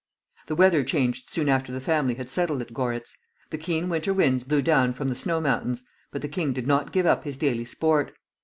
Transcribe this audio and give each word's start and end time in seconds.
The 0.47 0.55
weather 0.55 0.83
changed 0.83 1.29
soon 1.29 1.47
after 1.47 1.71
the 1.71 1.79
family 1.79 2.15
had 2.15 2.27
settled 2.27 2.63
at 2.63 2.73
Goritz. 2.73 3.15
The 3.51 3.59
keen 3.59 3.87
winter 3.87 4.15
winds 4.15 4.43
blew 4.43 4.63
down 4.63 4.93
from 4.93 5.09
the 5.09 5.15
snow 5.15 5.39
mountains, 5.39 5.83
but 6.11 6.23
the 6.23 6.27
king 6.27 6.53
did 6.53 6.65
not 6.65 6.91
give 6.91 7.05
up 7.05 7.23
his 7.23 7.37
daily 7.37 7.65
sport. 7.65 8.11